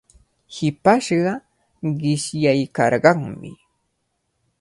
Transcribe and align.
Hipashqa 0.55 1.33
qishyaykarqanmi. 1.99 3.51